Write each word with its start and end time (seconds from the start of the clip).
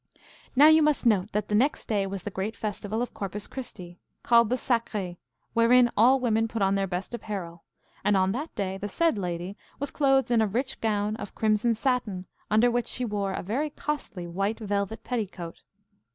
Now 0.55 0.65
you 0.65 0.81
must 0.81 1.05
note 1.05 1.31
that 1.31 1.47
the 1.47 1.53
next 1.53 1.85
day 1.87 2.07
was 2.07 2.23
the 2.23 2.31
great 2.31 2.55
festival 2.55 3.03
of 3.03 3.13
Corpus 3.13 3.45
Christi, 3.45 3.99
called 4.23 4.49
the 4.49 4.57
Sacre, 4.57 5.17
wherein 5.53 5.91
all 5.95 6.19
women 6.19 6.47
put 6.47 6.63
on 6.63 6.73
their 6.73 6.87
best 6.87 7.13
apparel, 7.13 7.63
and 8.03 8.17
on 8.17 8.31
that 8.31 8.55
day 8.55 8.79
the 8.79 8.89
said 8.89 9.15
lady 9.15 9.55
was 9.79 9.91
clothed 9.91 10.31
in 10.31 10.41
a 10.41 10.47
rich 10.47 10.81
gown 10.81 11.15
of 11.17 11.35
crimson 11.35 11.75
satin, 11.75 12.25
under 12.49 12.71
which 12.71 12.87
she 12.87 13.05
wore 13.05 13.33
a 13.33 13.43
very 13.43 13.69
costly 13.69 14.25
white 14.25 14.57
velvet 14.59 15.03
petticoat. 15.03 15.61